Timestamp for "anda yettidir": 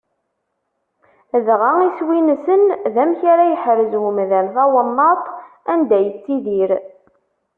5.71-6.71